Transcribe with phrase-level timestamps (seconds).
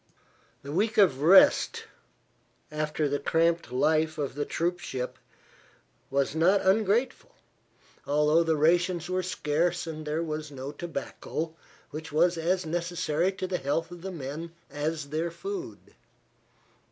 [0.63, 1.83] This week of rest,
[2.71, 5.19] after the cramped life of the troop ship,
[6.09, 7.35] was not ungrateful,
[8.07, 11.53] although the rations were scarce and there was no tobacco,
[11.91, 15.93] which was as necessary to the health of the men as their food.